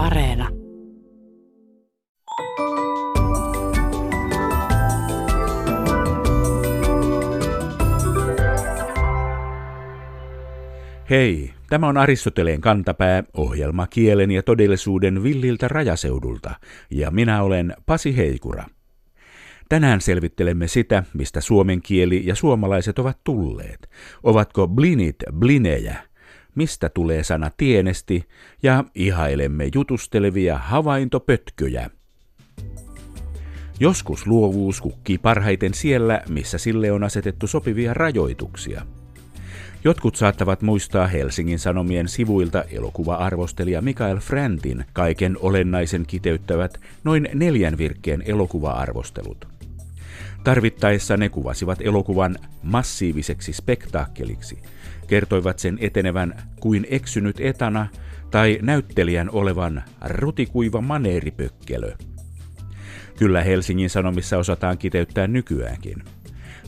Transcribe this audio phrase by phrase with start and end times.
[0.00, 0.48] Areena.
[11.10, 16.50] Hei, tämä on Aristoteleen kantapää, ohjelma kielen ja todellisuuden villiltä rajaseudulta,
[16.90, 18.64] ja minä olen Pasi Heikura.
[19.68, 23.90] Tänään selvittelemme sitä, mistä suomen kieli ja suomalaiset ovat tulleet.
[24.22, 26.09] Ovatko blinit blinejä?
[26.54, 28.24] Mistä tulee sana tienesti?
[28.62, 31.90] Ja ihailemme jutustelevia havaintopötköjä.
[33.80, 38.86] Joskus luovuus kukkii parhaiten siellä, missä sille on asetettu sopivia rajoituksia–
[39.84, 48.22] Jotkut saattavat muistaa Helsingin Sanomien sivuilta elokuva-arvostelija Mikael Frantin kaiken olennaisen kiteyttävät noin neljän virkkeen
[48.26, 49.59] elokuva-arvostelut.
[50.44, 54.58] Tarvittaessa ne kuvasivat elokuvan massiiviseksi spektaakkeliksi,
[55.06, 57.86] kertoivat sen etenevän kuin eksynyt etana
[58.30, 61.92] tai näyttelijän olevan rutikuiva maneeripökkelö.
[63.18, 66.02] Kyllä Helsingin Sanomissa osataan kiteyttää nykyäänkin–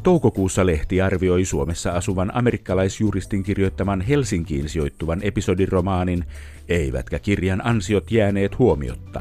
[0.02, 6.25] Toukokuussa lehti arvioi Suomessa asuvan amerikkalaisjuristin kirjoittaman Helsinkiin sijoittuvan episodiromaanin,
[6.69, 9.20] eivätkä kirjan ansiot jääneet huomiotta.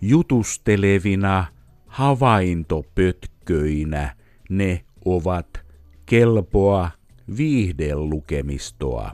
[0.00, 1.46] Jutustelevina
[1.94, 4.14] havaintopötköinä
[4.50, 5.64] ne ovat
[6.06, 6.90] kelpoa
[7.36, 9.12] viihdelukemistoa.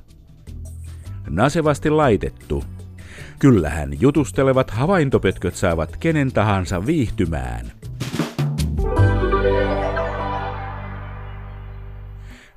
[1.31, 2.65] Nasevasti laitettu.
[3.39, 7.73] Kyllähän jutustelevat havaintopötköt saavat kenen tahansa viihtymään–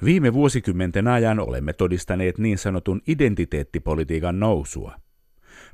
[0.04, 4.96] Viime vuosikymmenten ajan olemme todistaneet niin sanotun identiteettipolitiikan nousua.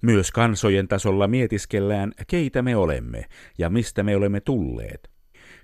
[0.01, 3.25] Myös kansojen tasolla mietiskellään, keitä me olemme
[3.57, 5.09] ja mistä me olemme tulleet.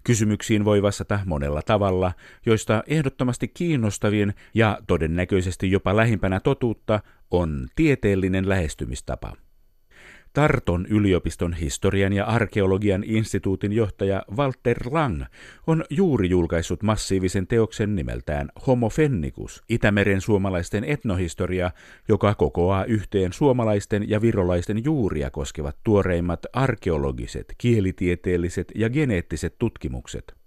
[0.04, 2.14] Kysymyksiin voi vastata monella tavalla,
[2.46, 7.00] joista ehdottomasti kiinnostavin ja todennäköisesti jopa lähimpänä totuutta
[7.32, 9.45] on tieteellinen lähestymistapa.
[10.36, 15.24] Tarton yliopiston historian ja arkeologian instituutin johtaja Walter Lang
[15.68, 21.72] on juuri julkaissut massiivisen teoksen nimeltään Homo Fennicus, Itämeren suomalaisten etnohistoria,
[22.08, 30.45] joka kokoaa yhteen suomalaisten ja virolaisten juuria koskevat tuoreimmat arkeologiset, kielitieteelliset ja geneettiset tutkimukset.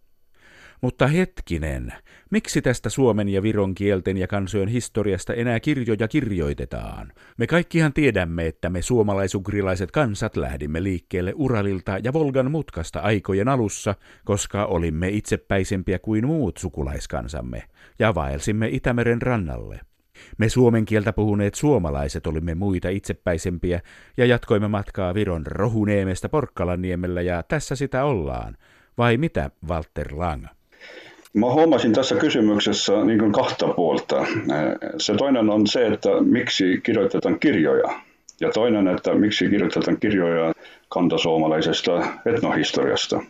[0.80, 1.92] Mutta hetkinen,
[2.30, 7.12] miksi tästä Suomen ja Viron kielten ja kansojen historiasta enää kirjoja kirjoitetaan?
[7.36, 13.94] Me kaikkihan tiedämme, että me suomalaisugrilaiset kansat lähdimme liikkeelle Uralilta ja Volgan mutkasta aikojen alussa,
[14.24, 17.62] koska olimme itsepäisempiä kuin muut sukulaiskansamme,
[17.98, 19.80] ja vaelsimme Itämeren rannalle.
[20.38, 23.80] Me suomen kieltä puhuneet suomalaiset olimme muita itsepäisempiä
[24.16, 28.56] ja jatkoimme matkaa Viron Rohuniemestä Porkkalanniemellä ja tässä sitä ollaan.
[28.98, 30.44] Vai mitä, Walter Lang?
[31.34, 34.26] Mä huomasin tässä kysymyksessä niin kuin kahta puolta.
[34.98, 38.00] Se toinen on se, että miksi kirjoitetaan kirjoja.
[38.40, 40.52] Ja toinen, että miksi kirjoitetaan kirjoja
[40.88, 43.20] kantasuomalaisesta etnohistoriasta.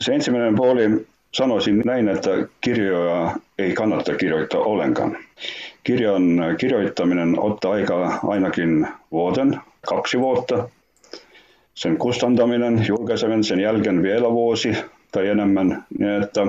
[0.00, 2.30] Se ensimmäinen puoli sanoisin näin, että
[2.60, 5.18] kirjoja ei kannata kirjoittaa ollenkaan.
[5.84, 6.22] Kirjan
[6.58, 10.68] kirjoittaminen ottaa aika ainakin vuoden, kaksi vuotta.
[11.74, 14.76] Sen kustantaminen, julkaiseminen sen jälkeen vielä vuosi
[15.12, 15.84] tai enemmän.
[15.98, 16.40] Niin että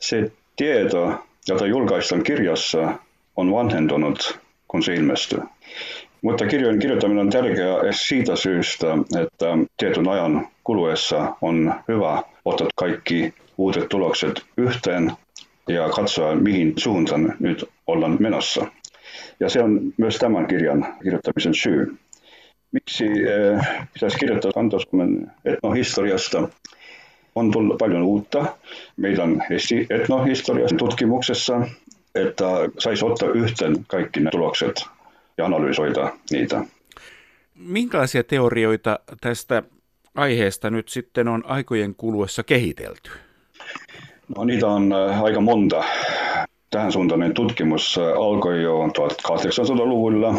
[0.00, 1.14] se tieto,
[1.48, 2.98] jota julkaistaan kirjassa,
[3.36, 4.38] on vanhentunut,
[4.68, 5.40] kun se ilmestyy.
[6.22, 8.86] Mutta kirjojen kirjoittaminen on tärkeää siitä syystä,
[9.22, 9.46] että
[9.76, 15.12] tietyn ajan kuluessa on hyvä ottaa kaikki uudet tulokset yhteen
[15.68, 18.66] ja katsoa, mihin suuntaan nyt ollaan menossa.
[19.40, 21.96] Ja se on myös tämän kirjan kirjoittamisen syy.
[22.72, 26.48] Miksi eh, pitäisi kirjoittaa Kantoskumen etnohistoriasta?
[27.40, 28.44] On tullut paljon uutta
[28.96, 29.44] meidän
[29.90, 31.60] etnohistorian tutkimuksessa,
[32.14, 32.46] että
[32.78, 34.84] saisi ottaa yhteen kaikki ne tulokset
[35.38, 36.64] ja analysoida niitä.
[37.54, 39.62] Minkälaisia teorioita tästä
[40.14, 43.10] aiheesta nyt sitten on aikojen kuluessa kehitelty?
[44.36, 45.84] No, niitä on äh, aika monta.
[46.70, 50.34] Tähän suuntainen tutkimus äh, alkoi jo 1800-luvulla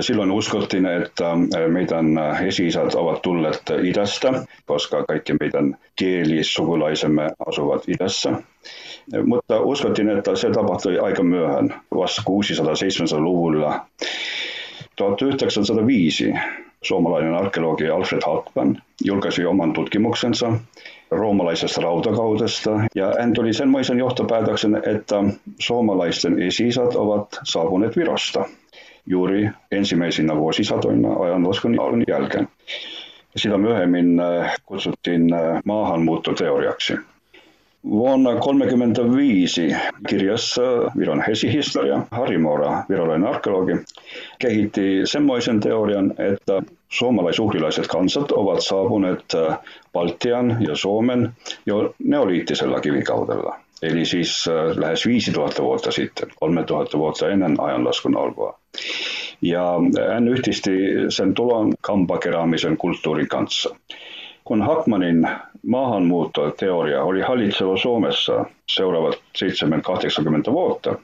[0.00, 1.24] Silloin uskottiin, että
[1.68, 8.32] meidän esi-isät ovat tulleet idästä, koska kaikki meidän kielisukulaisemme asuvat idässä.
[9.26, 13.86] Mutta uskottiin, että se tapahtui aika myöhään, vasta 600-700-luvulla.
[14.96, 16.32] 1905
[16.82, 20.52] suomalainen arkeologi Alfred Hartman julkaisi oman tutkimuksensa
[21.10, 25.16] roomalaisesta rautakaudesta, ja hän tuli semmoisen johtopäätöksen, että
[25.58, 28.44] suomalaisten esi ovat saapuneet Virosta
[29.10, 31.76] juuri ensimmäisinä vuosisatoina ajanlaskun
[32.08, 32.48] jälkeen.
[33.36, 36.94] Sitä myöhemmin äh, kutsuttiin äh, maahanmuuttoteoriaksi.
[37.84, 39.76] Vuonna 1935
[40.08, 40.62] kirjassa
[40.98, 43.72] Viron hesihistoria Harri Mora, virolainen arkeologi,
[44.38, 49.58] kehitti semmoisen teorian, että suomalaisuhrilaiset kansat ovat saapuneet äh,
[49.92, 51.30] Baltian ja Suomen
[51.66, 53.60] jo neoliittisella kivikaudella.
[53.82, 58.58] Eli siis äh, lähes 5000 vuotta sitten, 3000 vuotta ennen ajanlaskun alkua.
[59.42, 59.74] Ja
[60.12, 60.70] hän yhdisti
[61.08, 63.76] sen tulon kampakeraamisen kulttuurin kanssa.
[64.44, 65.28] Kun Hackmanin
[65.66, 69.14] maahanmuuttoteoria oli hallitseva Suomessa seuraavat
[70.48, 70.94] 7-80 vuotta,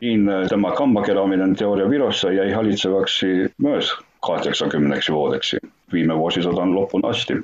[0.00, 3.26] niin tämä kampakeraaminen teoria Virossa jäi hallitsevaksi
[3.58, 5.56] myös 80 vuodeksi
[5.92, 7.34] viime vuosisadan loppuun asti.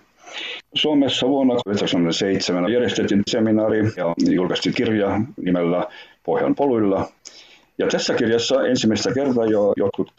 [0.74, 5.86] Suomessa vuonna 1997 järjestettiin seminaari ja julkaistiin kirja nimellä
[6.22, 7.08] Pohjan poluilla,
[7.78, 10.12] ja tässä kirjassa ensimmäistä kertaa jo jotkut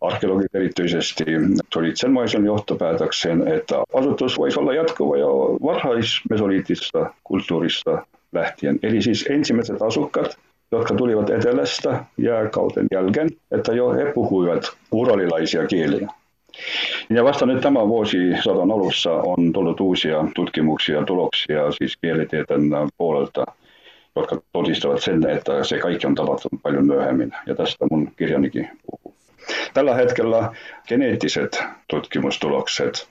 [0.00, 1.24] arkeologit erityisesti
[1.72, 8.78] tulivat semmoisen johtopäätöksen, että asutus voisi olla jatkuva jo varhaismesoliittisesta kulttuurista lähtien.
[8.82, 10.38] Eli siis ensimmäiset asukkaat,
[10.72, 16.08] jotka tulivat etelästä jääkauten jälkeen, että jo he puhuivat uralilaisia kieliä.
[17.10, 23.44] Ja vasta nyt tämän vuosisadan alussa on tullut uusia tutkimuksia ja tuloksia siis kielitieteen puolelta–
[24.16, 27.32] jotka todistavat sen, että se kaikki on tapahtunut paljon myöhemmin.
[27.46, 29.14] Ja tästä mun kirjanikin puhuu.
[29.74, 30.52] Tällä hetkellä
[30.88, 33.08] geneettiset tutkimustulokset,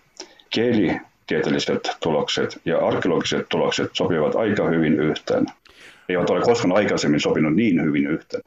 [0.50, 5.46] kielitieteelliset tulokset ja arkeologiset tulokset sopivat aika hyvin yhteen.
[6.10, 8.44] Eivät ole koskaan aikaisemmin sopinut niin hyvin yhteen.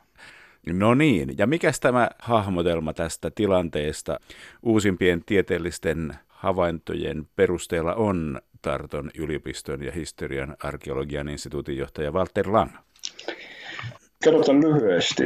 [0.67, 4.21] No niin, ja mikä tämä hahmotelma tästä tilanteesta
[4.63, 12.71] uusimpien tieteellisten havaintojen perusteella on Tarton yliopiston ja historian arkeologian instituutin johtaja Walter Lang.
[14.25, 15.25] Kerrotaan lyhyesti.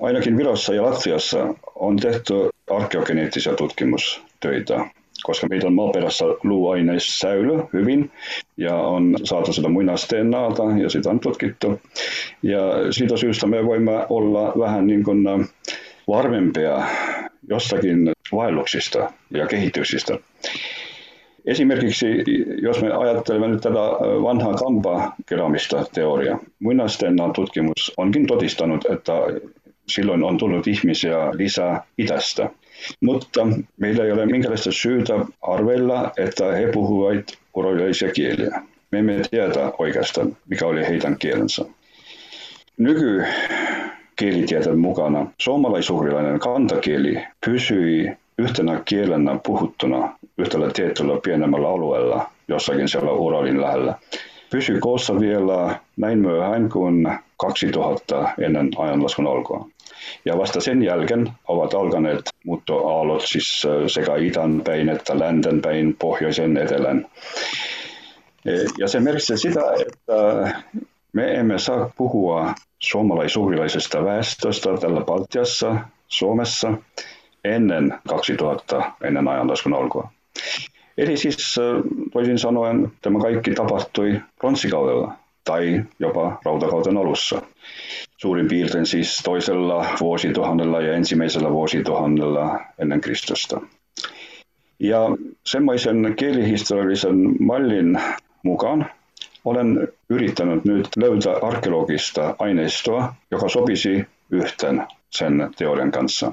[0.00, 2.34] Ainakin Virossa ja Latviassa on tehty
[2.70, 4.86] arkeogeneettisia tutkimustöitä,
[5.24, 8.10] koska meidän maaperässä luuaineissäily hyvin
[8.56, 11.80] ja on saatu sitä muinasteen naalta ja sitä on tutkittu.
[12.42, 12.60] Ja
[12.90, 15.24] siitä syystä me voimme olla vähän niin kuin
[16.08, 16.82] varmempia
[17.48, 20.18] jostakin vaelluksista ja kehityksistä.
[21.46, 22.06] Esimerkiksi
[22.62, 23.78] jos me ajattelemme nyt tätä
[24.22, 29.12] vanhaa kampakeramista teoriaa, muinaisten tutkimus onkin todistanut, että
[29.88, 32.50] silloin on tullut ihmisiä lisää itästä.
[33.00, 33.46] Mutta
[33.80, 38.62] meillä ei ole minkäänlaista syytä arvella, että he puhuvat uralilaisia kieliä.
[38.90, 41.64] Me emme tiedä oikeastaan, mikä oli heidän kielensä.
[42.78, 43.24] Nyky
[44.16, 53.60] kielitieteen mukana suomalaisuhrilainen kantakieli pysyi yhtenä kielenä puhuttuna yhdellä tietyllä pienemmällä alueella jossakin siellä Uralin
[53.60, 53.94] lähellä.
[54.50, 59.68] Pysyi koossa vielä näin myöhään kuin 2000 ennen ajanlaskun alkua.
[60.24, 66.56] Ja vasta sen jälkeen ovat alkaneet muuttoaallot siis sekä idän päin että länten päin, pohjoisen,
[66.56, 67.06] etelän.
[68.46, 70.52] E, ja se merkitsee sitä, että
[71.12, 75.76] me emme saa puhua suomalaisuhrilaisesta väestöstä tällä Baltiassa,
[76.08, 76.72] Suomessa,
[77.44, 80.10] ennen 2000, ennen ajanlaskun alkua.
[80.98, 81.56] Eli siis
[82.12, 85.12] toisin sanoen tämä kaikki tapahtui pronssikaudella
[85.44, 87.42] tai jopa rautakauden alussa.
[88.16, 93.60] Suurin piirtein siis toisella vuosituhannella ja ensimmäisellä vuosituhannella ennen Kristusta.
[94.78, 95.00] Ja
[95.46, 98.00] semmoisen kielihistoriallisen mallin
[98.42, 98.86] mukaan
[99.44, 106.32] olen yrittänyt nyt löytää arkeologista aineistoa, joka sopisi yhteen sen teorian kanssa.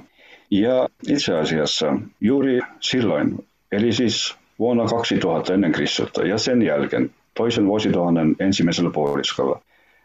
[0.52, 1.86] Ja itse asiassa
[2.22, 9.62] juuri silloin, eli siis vuonna 2000 ennen Kristusta ja sen jälkeen toisen vuosituhannen ensimmäisellä puoliskolla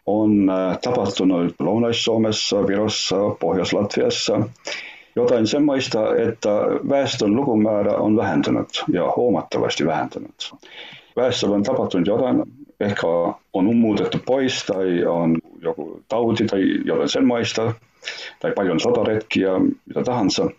[0.07, 4.41] on äh, tapahtunut Lounais-Suomessa, Virossa, Pohjois-Latviassa
[5.17, 6.51] jotain semmoista, että
[6.89, 10.55] väestön lukumäärä on vähentynyt ja huomattavasti vähentynyt.
[11.17, 12.43] Väestöllä on tapahtunut jotain,
[12.81, 13.07] ehkä
[13.53, 17.75] on muutettu pois tai on joku tauti tai jotain semmoista,
[18.41, 19.51] tai paljon sotaretkiä,
[19.87, 20.51] mitä tahansa.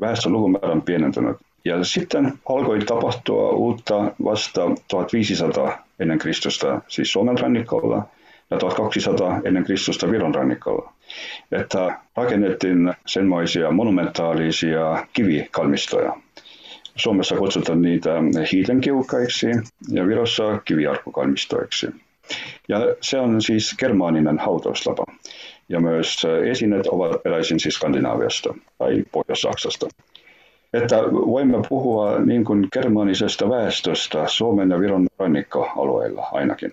[0.00, 1.36] Väestön lukumäärä on pienentynyt.
[1.64, 8.02] Ja sitten alkoi tapahtua uutta vasta 1500 ennen Kristusta, siis Suomen rannikolla,
[8.50, 10.92] ja 1200 ennen Kristusta Viron rannikolla.
[11.52, 16.16] Että rakennettiin semmoisia monumentaalisia kivikalmistoja.
[16.96, 18.10] Suomessa kutsutaan niitä
[18.52, 19.46] hiilenkiukkaiksi
[19.88, 21.86] ja Virossa kiviarkukalmistoiksi.
[22.68, 25.04] Ja se on siis germaaninen hautaustapa
[25.68, 29.86] ja myös esineet ovat peräisin siis Skandinaaviasta tai Pohjois-Saksasta.
[30.72, 36.72] Että voimme puhua niin kuin germaanisesta väestöstä Suomen ja Viron rannikkoalueilla ainakin.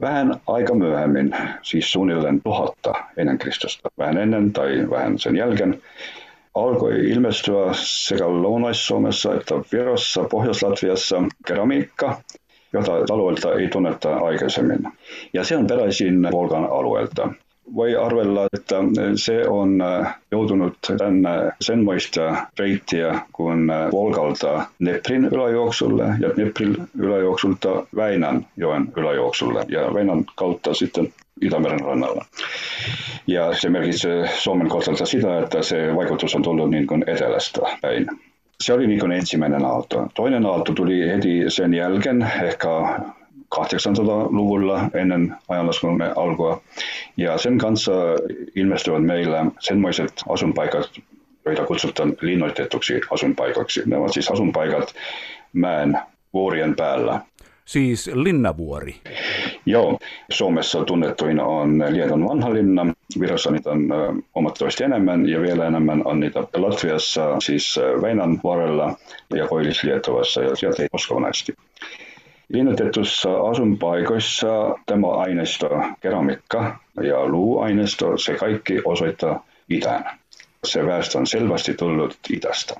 [0.00, 5.82] Vähän aika myöhemmin, siis suunnilleen tuhatta ennen Kristusta, vähän ennen tai vähän sen jälkeen,
[6.54, 12.20] alkoi ilmestyä sekä Lounais-Suomessa että Virossa, Pohjois-Latviassa keramiikka,
[12.72, 14.78] jota alueelta ei tunneta aikaisemmin.
[15.32, 17.28] Ja se on peräisin Volgan alueelta.
[17.74, 18.76] Voi arvella, että
[19.14, 19.82] se on
[20.30, 21.30] joutunut tänne
[21.60, 30.74] senmoista reittiä kuin Volgalta Neprin yläjuoksulle ja Neprin yläjuoksulta Väinän joen yläjuoksulle ja Väinän kautta
[30.74, 32.24] sitten Itämeren rannalla.
[33.26, 38.06] Ja se merkitsee Suomen kohdalta sitä, että se vaikutus on tullut niin kuin etelästä päin.
[38.60, 40.06] Se oli niin kuin ensimmäinen aalto.
[40.14, 42.68] Toinen aalto tuli heti sen jälkeen, ehkä
[43.54, 46.62] 800-luvulla ennen ajanlaskumme alkua.
[47.16, 47.92] Ja sen kanssa
[48.54, 50.90] ilmestyvät meillä semmoiset asunpaikat,
[51.44, 53.82] joita kutsutaan linnoitetuksi asunpaikaksi.
[53.86, 54.94] Ne ovat siis asunpaikat
[55.52, 55.98] mäen
[56.32, 57.20] vuorien päällä.
[57.64, 58.94] Siis linnavuori?
[59.66, 59.98] Joo,
[60.30, 62.86] Suomessa tunnettuin on Liedon vanha linna,
[63.20, 63.88] Virossa niitä on
[64.34, 68.96] huomattavasti enemmän ja vielä enemmän on niitä Latviassa, siis Väinän vuorella
[69.34, 71.54] ja Koillis-Lietuvassa ja sieltä Moskovanaisesti.
[72.48, 80.18] Linnoitetussa asunpaikoissa tämä aineisto, keramikka ja luuaineisto, se kaikki osoittaa itään.
[80.64, 82.74] Se väestö on selvästi tullut itästä.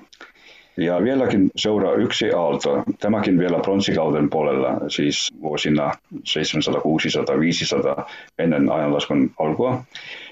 [0.77, 5.91] Ja vieläkin seuraa yksi aalto, tämäkin vielä pronssikauden puolella, siis vuosina
[6.23, 8.09] 700, 600, 500
[8.39, 9.83] ennen ajanlaskun alkua,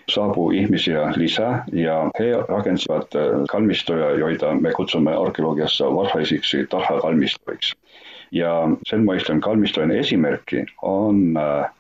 [0.10, 3.08] saapuu ihmisiä lisää ja he rakensivat
[3.52, 7.76] kalmistoja, joita me kutsumme arkeologiassa varhaisiksi tarhakalmistoiksi.
[8.36, 11.34] Ja semmoisten kalmistojen esimerkki on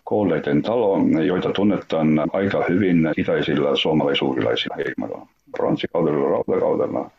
[0.03, 5.27] Kolleiden talo, joita tunnetaan aika hyvin itäisillä suomalaisuurilaisilla heimoilla.
[5.57, 7.11] Pronssikaudella, rautakaudella,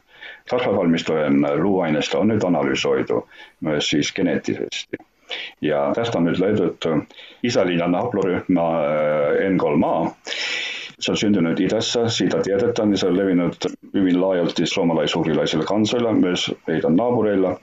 [0.51, 3.29] Kasvavalmistojen luuaineista on nyt analysoitu
[3.61, 4.97] myös siis geneettisesti.
[5.61, 6.89] Ja tästä on nyt löydetty
[7.43, 8.63] isälinjan haploryhmä
[9.39, 10.11] N3A.
[11.01, 13.57] Se on syntynyt itässä, siitä tiedetään, niin se on levinnyt
[13.95, 17.59] hyvin laajalti suomalaisuurilaisilla kansoilla, myös meidän naapureilla.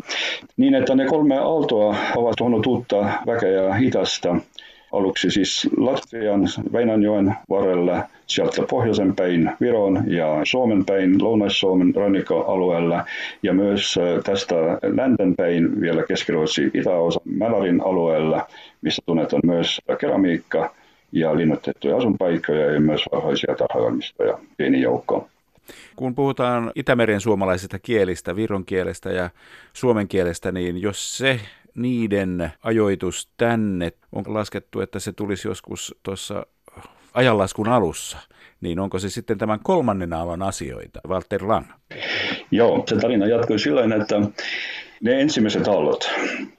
[0.57, 4.35] Niin, että ne kolme aaltoa ovat tuonut uutta väkeä itästä.
[4.91, 13.05] Aluksi siis Latvian Väinänjoen varrella, sieltä pohjoisen päin Viron ja Suomen päin Lounais-Suomen rannikkoalueella.
[13.43, 14.55] Ja myös tästä
[14.95, 18.47] länten päin vielä Keski-Ruotsi itäosa Mälarin alueella,
[18.81, 20.75] missä tunnetaan myös keramiikka
[21.13, 25.27] ja linnoitettuja asunpaikkoja ja myös varhaisia tarhailmistoja pieni joukko.
[25.96, 29.29] Kun puhutaan Itämeren suomalaisista kielistä, viron kielestä ja
[29.74, 31.39] suomen kielestä, niin jos se
[31.75, 36.46] niiden ajoitus tänne on laskettu, että se tulisi joskus tuossa
[37.13, 38.17] ajanlaskun alussa,
[38.62, 41.65] niin onko se sitten tämän kolmannen aallon asioita, Walter Lang?
[42.51, 44.15] Joo, se tarina jatkui silloin, että
[45.03, 46.12] ne ensimmäiset aallot,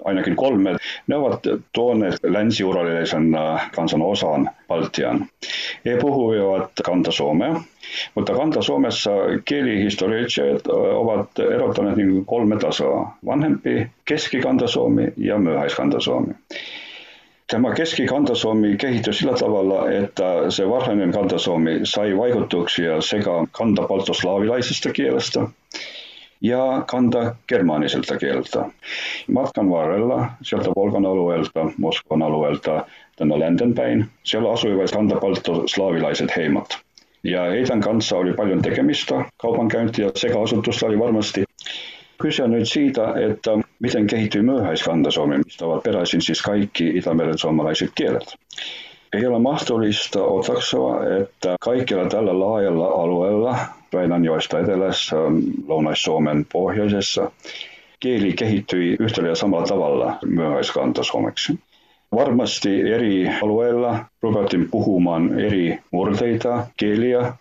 [0.04, 1.40] ainakin kolme, ne ovat
[1.72, 5.26] tuoneet länsiuralilaisen äh, kansan osan Baltian.
[5.84, 7.60] He puhuivat kanta-suomea,
[8.14, 9.10] mutta kanta-suomessa
[9.44, 10.28] kielihistoriat
[10.68, 13.16] äh, ovat erottaneet niin kolme tasoa.
[13.26, 16.34] Vanhempi, keskikanta-suomi ja myöhäiskanta-suomi.
[17.50, 25.40] Tämä keskikantasuomi kehittyi sillä tavalla, että se varhainen kantasuomi sai vaikutuksia sekä kantapaltoslaavilaisesta kielestä
[26.44, 28.64] ja kanta germaaniselta kieltä.
[29.32, 32.86] Matkan varrella sieltä Volkan alueelta, Moskovan alueelta
[33.16, 36.78] tänne läntenpäin, siellä asuivat kantapaltoslaavilaiset heimat.
[37.22, 41.44] Ja heidän kanssa oli paljon tekemistä, kaupankäyntiä sekä asutusta oli varmasti.
[42.20, 47.90] Kyse on nyt siitä, että miten kehittyy myöhäiskantasuomi, mistä ovat peräisin siis kaikki Itämeren suomalaiset
[47.94, 48.34] kielet.
[49.12, 53.56] Ei ole mahdollista otaksoa, että kaikilla tällä laajalla alueella,
[53.94, 55.16] Väinänjoesta etelässä,
[55.66, 57.30] Lounais-Suomen pohjoisessa,
[58.00, 61.58] kieli kehittyi yhtä ja samalla tavalla myöhäiskantasuomeksi.
[62.14, 67.32] Varmasti eri alueilla ruvettiin puhumaan eri murteita, kieliä,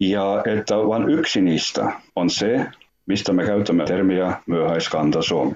[0.00, 2.66] ja että vain yksi niistä on se,
[3.06, 5.52] mistä me käytämme termiä myöhäiskantasuomi.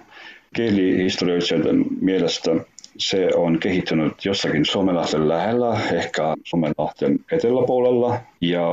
[0.54, 2.50] Kielihistorioitsijoiden mielestä
[2.96, 8.20] se on kehittynyt jossakin Suomenlahten lähellä, ehkä Suomenlahten eteläpuolella.
[8.40, 8.66] Ja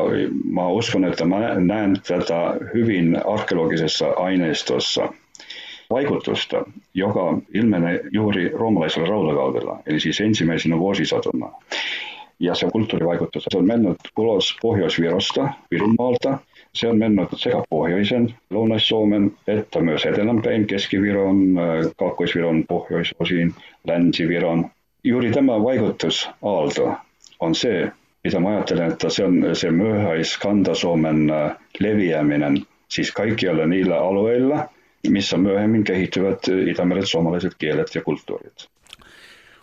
[0.51, 5.13] mä uskon, että mä näen tätä hyvin arkeologisessa aineistossa
[5.89, 11.51] vaikutusta, joka ilmenee juuri roomalaisella rautakaudella, eli siis ensimmäisenä vuosisatona.
[12.39, 16.37] Ja se kulttuurivaikutus se on mennyt ulos Pohjois-Virosta, Virunmaalta,
[16.75, 23.53] se on mennyt sekä pohjoisen Lounais-Suomen että myös etelänpäin Keski-Viron, äh, Kaakkois-Viron pohjoisosiin,
[23.87, 24.65] Länsi-Viron.
[25.03, 26.93] Juuri tämä vaikutusaalto
[27.39, 27.91] on se,
[28.23, 34.69] mitä mä ajattelen, että se on se myöhäis Kanta-Suomen äh, leviäminen, siis kaikkialla niillä alueilla,
[35.09, 38.74] missä myöhemmin kehittyvät itämeren suomalaiset kielet ja kulttuurit.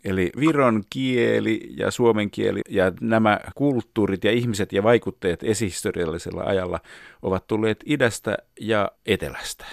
[0.04, 6.80] Eli viron kieli ja suomen kieli ja nämä kulttuurit ja ihmiset ja vaikutteet esihistoriallisella ajalla
[7.22, 9.64] ovat tulleet idästä ja etelästä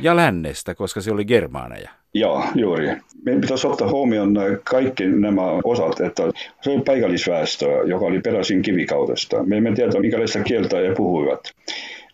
[0.00, 1.90] ja lännestä, koska se oli germaaneja.
[2.14, 2.86] Joo, juuri.
[3.24, 6.22] Meidän pitäisi ottaa huomioon kaikki nämä osat, että
[6.60, 9.42] se oli paikallisväestö, joka oli peräisin kivikaudesta.
[9.42, 11.40] Me emme tiedä, minkälaista kieltä he puhuivat.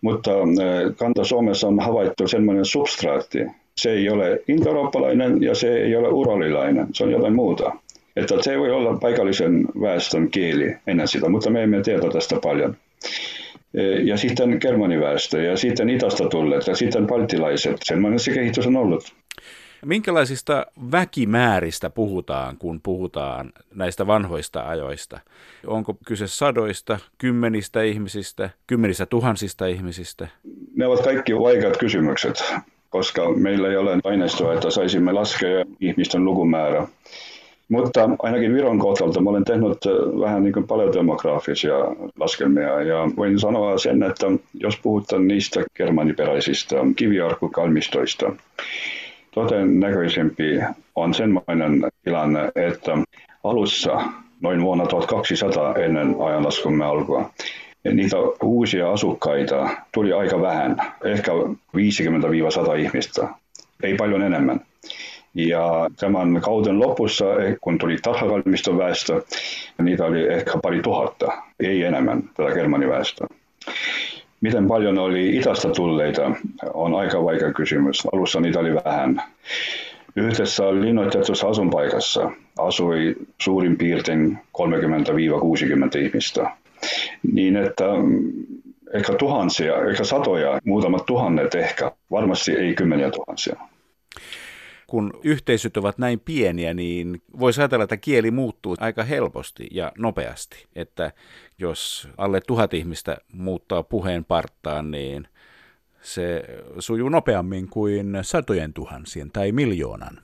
[0.01, 0.31] Mutta
[0.97, 3.39] Kanta-Suomessa on havaittu sellainen substraatti.
[3.77, 7.73] Se ei ole indoeurooppalainen ja se ei ole uralilainen, se on jotain muuta.
[8.17, 12.77] Että se voi olla paikallisen väestön kieli ennen sitä, mutta me emme tiedä tästä paljon.
[14.03, 17.77] Ja sitten germaniväestö ja sitten Itasta tulleet ja sitten baltilaiset.
[17.85, 19.15] Sellainen se kehitys on ollut.
[19.87, 25.21] Minkälaisista väkimääristä puhutaan, kun puhutaan näistä vanhoista ajoista?
[25.67, 30.29] Onko kyse sadoista, kymmenistä ihmisistä, kymmenistä tuhansista ihmisistä?
[30.77, 32.45] Ne ovat kaikki vaikeat kysymykset,
[32.93, 36.87] koska meillä ei ole aineistoa, että saisimme laskea ihmisten lukumäärä.
[37.69, 39.79] Mutta ainakin Viron kohdalta mä olen tehnyt
[40.21, 41.75] vähän niin paleodemografisia
[42.19, 48.33] laskelmia ja voin sanoa sen, että jos puhutaan niistä germaniperäisistä kiviarkukalmistoista,
[49.35, 50.61] todennäköisempi
[50.95, 52.99] on sellainen tilanne, että
[53.45, 54.03] alussa
[54.41, 57.31] noin vuonna 1200 ennen ajanlaskumme alkua
[57.85, 63.29] niitä uusia asukkaita tuli aika vähän, ehkä 50-100 ihmistä,
[63.83, 64.61] ei paljon enemmän.
[65.35, 67.25] Ja tämän kauden lopussa,
[67.61, 69.23] kun tuli tasakalmiston väestö,
[69.83, 73.27] niitä oli ehkä pari tuhatta, ei enemmän tätä germaniväestöä.
[74.41, 76.31] Miten paljon oli itästä tulleita,
[76.75, 78.07] on aika vaikea kysymys.
[78.13, 79.23] Alussa niitä oli vähän.
[80.17, 86.51] Yhdessä linnoitetussa asunpaikassa asui suurin piirtein 30-60 ihmistä.
[87.33, 88.33] Niin että mm,
[88.95, 93.57] ehkä tuhansia, ehkä satoja, muutamat tuhannet ehkä, varmasti ei kymmeniä tuhansia
[94.93, 100.67] kun yhteisöt ovat näin pieniä, niin voisi ajatella, että kieli muuttuu aika helposti ja nopeasti.
[100.77, 101.13] Että
[101.59, 105.29] jos alle tuhat ihmistä muuttaa puheen parttaan, niin
[106.03, 106.45] se
[106.79, 110.19] sujuu nopeammin kuin satojen tuhansien tai miljoonan.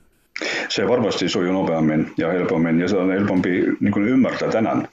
[0.69, 4.87] Se varmasti sujuu nopeammin ja helpommin, ja se on helpompi niin kuin ymmärtää tänään.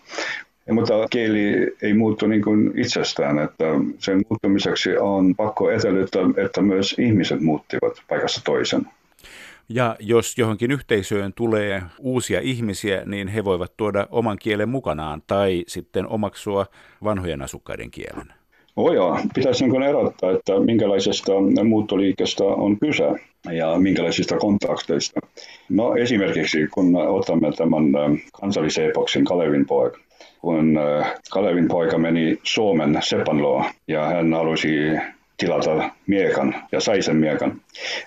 [0.71, 3.65] Mutta kieli ei muuttu niin kuin itsestään, että
[3.99, 8.87] sen muuttumiseksi on pakko edellyttää, että myös ihmiset muuttivat paikasta toisen.
[9.69, 15.65] Ja jos johonkin yhteisöön tulee uusia ihmisiä, niin he voivat tuoda oman kielen mukanaan tai
[15.67, 16.67] sitten omaksua
[17.05, 18.27] vanhojen asukkaiden kielen.
[18.77, 21.33] Oh joo, pitäisi niin erottaa, että minkälaisesta
[21.65, 23.05] muuttoliikestä on kyse
[23.53, 25.21] ja minkälaisista kontakteista.
[25.69, 27.85] No esimerkiksi kun otamme tämän
[28.41, 29.99] kansallisen epoksin Kalevin poika,
[30.47, 30.79] kun
[31.31, 34.69] Kalevin poika meni Suomen Sepanloa ja hän halusi
[35.37, 37.61] tilata miekan ja sai sen miekan.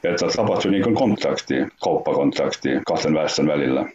[0.03, 3.85] Että tapahtui niin kontakti, kauppakontakti kahden väestön välillä.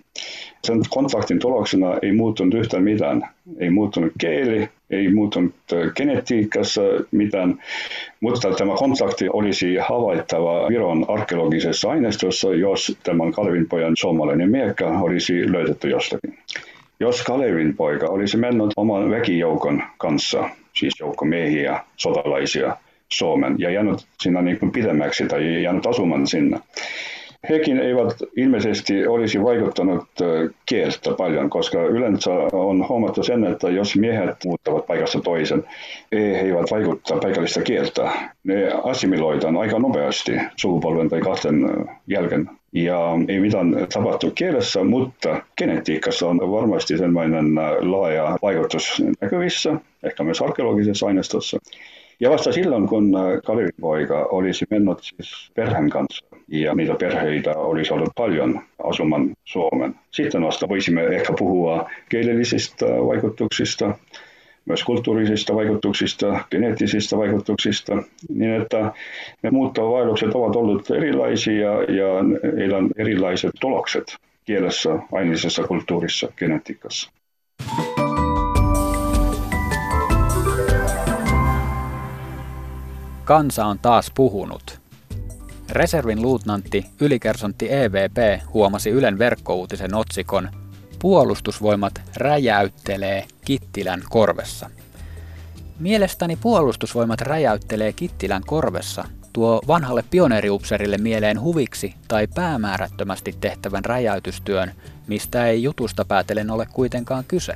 [0.64, 3.28] Sen kontaktin tuloksena ei muuttunut yhtään mitään.
[3.58, 5.54] Ei muuttunut kieli, ei muuttunut
[5.96, 7.58] genetiikassa mitään,
[8.20, 15.52] mutta tämä kontakti olisi havaittava Viron arkeologisessa aineistossa, jos tämän Kalevin pojan suomalainen miekka olisi
[15.52, 16.38] löydetty jostakin.
[17.00, 22.76] Jos Kalevin poika olisi mennyt oman väkijoukon kanssa, siis joukko miehiä, sotalaisia,
[23.08, 26.60] Suomen ja jäänyt siinä niin pidemmäksi tai jäänyt asumaan sinne.
[27.48, 30.04] Hekin eivät ilmeisesti olisi vaikuttanut
[30.66, 35.64] kieltä paljon, koska yleensä on huomattu sen, että jos miehet muuttavat paikasta toisen,
[36.12, 38.10] he eivät vaikuttaa paikallista kieltä.
[38.44, 42.50] Ne assimiloidaan aika nopeasti sukupolven tai kahden jälkeen.
[42.72, 50.42] Ja ei mitään tapahtu kielessä, mutta genetiikassa on varmasti sellainen laaja vaikutus näkyvissä, ehkä myös
[50.42, 51.58] arkeologisessa aineistossa.
[52.20, 57.56] Ja vasta silloin, kun äh, Kalevi poika olisi mennyt siis perheen kanssa ja niitä perheitä
[57.56, 59.94] olisi ollut paljon asuman Suomen.
[60.10, 63.94] Sitten vasta voisimme ehkä puhua kielellisistä vaikutuksista,
[64.66, 68.92] myös kulttuurisista vaikutuksista, geneettisistä vaikutuksista, niin että
[69.42, 72.08] ne muuttovaellukset ovat olleet erilaisia ja
[72.56, 77.10] heillä on erilaiset tulokset kielessä, aineellisessa kulttuurissa, genetiikassa.
[83.24, 84.80] Kansa on taas puhunut.
[85.70, 90.48] Reservin luutnantti ylikersontti EVP huomasi Ylen verkkouutisen otsikon
[90.98, 94.70] Puolustusvoimat räjäyttelee Kittilän korvessa.
[95.78, 104.72] Mielestäni puolustusvoimat räjäyttelee Kittilän korvessa tuo vanhalle pioneeriupserille mieleen huviksi tai päämäärättömästi tehtävän räjäytystyön,
[105.06, 107.54] mistä ei jutusta päätellen ole kuitenkaan kyse.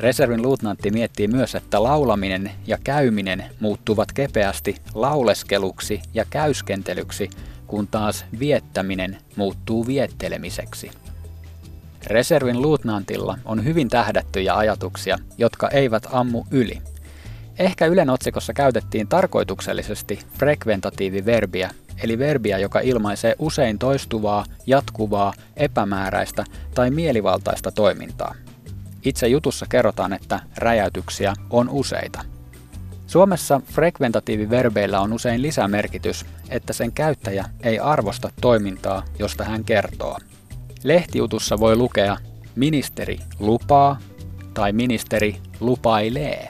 [0.00, 7.30] Reservin luutnantti miettii myös, että laulaminen ja käyminen muuttuvat kepeästi lauleskeluksi ja käyskentelyksi,
[7.66, 10.90] kun taas viettäminen muuttuu viettelemiseksi.
[12.06, 16.82] Reservin luutnantilla on hyvin tähdättyjä ajatuksia, jotka eivät ammu yli.
[17.58, 21.70] Ehkä Ylen otsikossa käytettiin tarkoituksellisesti frekventatiiviverbiä,
[22.02, 28.34] eli verbiä, joka ilmaisee usein toistuvaa, jatkuvaa, epämääräistä tai mielivaltaista toimintaa.
[29.04, 32.24] Itse jutussa kerrotaan, että räjäytyksiä on useita.
[33.06, 40.18] Suomessa frekventatiiviverbeillä on usein lisämerkitys, että sen käyttäjä ei arvosta toimintaa, josta hän kertoo.
[40.82, 42.16] Lehtijutussa voi lukea
[42.56, 43.98] ministeri lupaa
[44.54, 46.48] tai ministeri lupailee.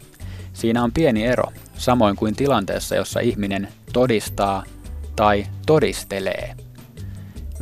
[0.52, 4.64] Siinä on pieni ero, samoin kuin tilanteessa, jossa ihminen todistaa
[5.16, 6.54] tai todistelee.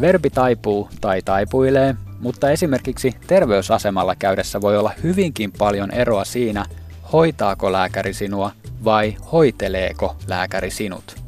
[0.00, 6.64] Verbi taipuu tai taipuilee, mutta esimerkiksi terveysasemalla käydessä voi olla hyvinkin paljon eroa siinä,
[7.12, 8.50] hoitaako lääkäri sinua
[8.84, 11.22] vai hoiteleeko lääkäri sinut.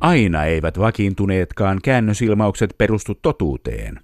[0.00, 4.00] Aina eivät vakiintuneetkaan käännösilmaukset perustu totuuteen.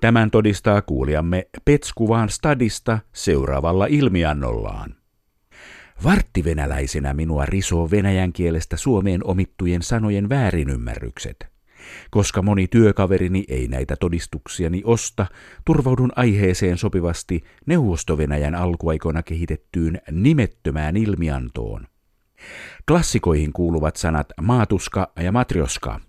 [0.00, 5.03] Tämän todistaa kuulijamme Petskuvaan stadista seuraavalla ilmiannollaan.
[6.04, 11.46] Varttivenäläisenä minua risoo venäjän kielestä Suomeen omittujen sanojen väärinymmärrykset.
[12.10, 15.26] Koska moni työkaverini ei näitä todistuksiani osta,
[15.64, 21.86] turvaudun aiheeseen sopivasti Neuvostovenäjän alkuaikoina kehitettyyn nimettömään ilmiantoon.
[22.88, 26.00] Klassikoihin kuuluvat sanat maatuska ja matrioska.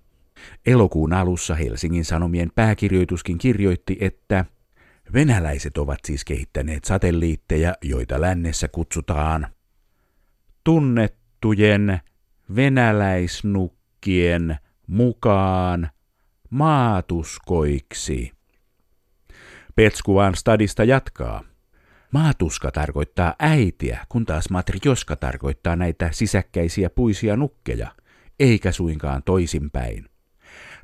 [0.66, 4.46] Elokuun alussa Helsingin Sanomien pääkirjoituskin kirjoitti, että
[5.14, 9.48] venäläiset ovat siis kehittäneet satelliitteja, joita lännessä kutsutaan
[10.66, 12.00] tunnettujen
[12.56, 15.90] venäläisnukkien mukaan
[16.50, 18.32] maatuskoiksi.
[19.76, 21.44] Petskuvan stadista jatkaa.
[22.12, 27.92] Maatuska tarkoittaa äitiä, kun taas matrioska tarkoittaa näitä sisäkkäisiä puisia nukkeja,
[28.40, 30.06] eikä suinkaan toisinpäin.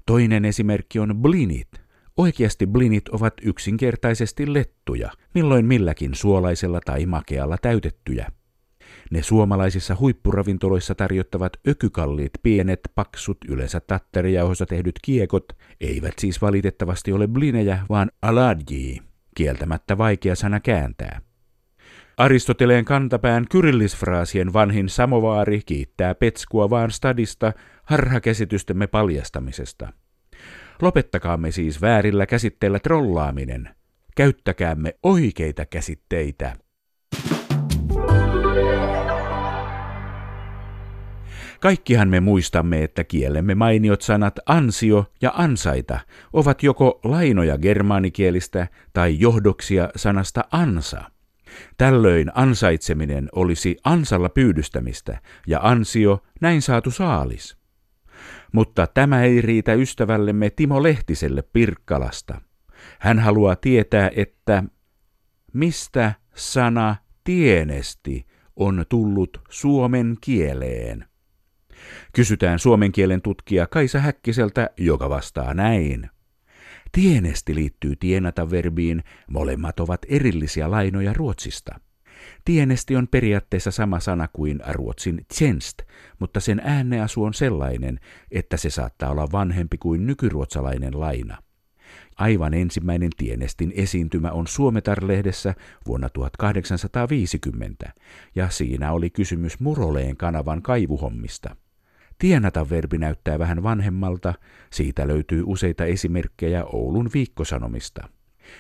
[0.05, 1.69] Toinen esimerkki on blinit.
[2.17, 8.27] Oikeasti blinit ovat yksinkertaisesti lettuja, milloin milläkin suolaisella tai makealla täytettyjä–
[9.11, 15.45] ne suomalaisissa huippuravintoloissa tarjottavat ökykalliit pienet, paksut, yleensä tatterijauhossa tehdyt kiekot
[15.81, 19.01] eivät siis valitettavasti ole blinejä, vaan aladji,
[19.35, 21.21] kieltämättä vaikea sana kääntää.
[22.17, 29.93] Aristoteleen kantapään kyrillisfraasien vanhin samovaari kiittää Petskua vaan stadista harhakäsitystemme paljastamisesta.
[30.81, 33.69] Lopettakaamme siis väärillä käsitteillä trollaaminen.
[34.15, 36.55] Käyttäkäämme oikeita käsitteitä.
[41.61, 45.99] Kaikkihan me muistamme, että kielemme mainiot sanat ansio ja ansaita
[46.33, 51.01] ovat joko lainoja germaanikielistä tai johdoksia sanasta ansa.
[51.77, 57.57] Tällöin ansaitseminen olisi ansalla pyydystämistä ja ansio näin saatu saalis.
[58.51, 62.41] Mutta tämä ei riitä ystävällemme Timo Lehtiselle Pirkkalasta.
[62.99, 64.63] Hän haluaa tietää, että
[65.53, 71.10] mistä sana tienesti on tullut suomen kieleen.
[72.13, 76.09] Kysytään suomen kielen tutkija Kaisa Häkkiseltä, joka vastaa näin.
[76.91, 81.79] Tienesti liittyy tienata verbiin, molemmat ovat erillisiä lainoja ruotsista.
[82.45, 85.81] Tienesti on periaatteessa sama sana kuin ruotsin tjenst,
[86.19, 87.99] mutta sen ääneasu on sellainen,
[88.31, 91.37] että se saattaa olla vanhempi kuin nykyruotsalainen laina.
[92.15, 95.53] Aivan ensimmäinen Tienestin esiintymä on Suometar-lehdessä
[95.87, 97.93] vuonna 1850,
[98.35, 101.55] ja siinä oli kysymys Muroleen kanavan kaivuhommista.
[102.21, 104.33] Tienata verbi näyttää vähän vanhemmalta,
[104.71, 108.09] siitä löytyy useita esimerkkejä Oulun viikkosanomista.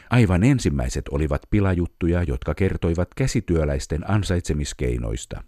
[0.09, 5.43] Aivan ensimmäiset olivat pilajuttuja, jotka kertoivat käsityöläisten ansaitsemiskeinoista.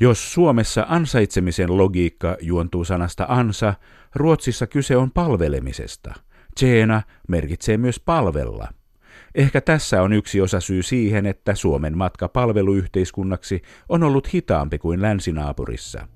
[0.00, 3.74] Jos Suomessa ansaitsemisen logiikka juontuu sanasta ansa,
[4.14, 6.14] Ruotsissa kyse on palvelemisesta.
[6.54, 8.68] Tseena merkitsee myös palvella.
[9.34, 15.02] Ehkä tässä on yksi osa syy siihen, että Suomen matka palveluyhteiskunnaksi on ollut hitaampi kuin
[15.02, 16.08] länsinaapurissa.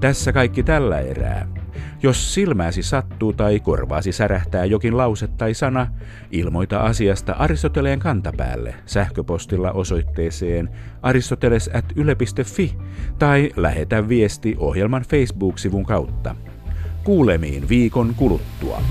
[0.00, 1.48] Tässä kaikki tällä erää.
[2.02, 5.86] Jos silmäsi sattuu tai korvaasi särähtää jokin lause tai sana,
[6.30, 10.68] ilmoita asiasta Aristoteleen kantapäälle sähköpostilla osoitteeseen
[11.02, 12.74] aristoteles.yle.fi
[13.18, 16.34] tai lähetä viesti ohjelman Facebook-sivun kautta.
[17.04, 18.82] Kuulemiin viikon kuluttua.